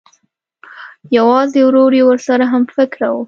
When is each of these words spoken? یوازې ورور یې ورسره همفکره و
یوازې 1.17 1.61
ورور 1.65 1.91
یې 1.97 2.03
ورسره 2.09 2.43
همفکره 2.53 3.07
و 3.11 3.15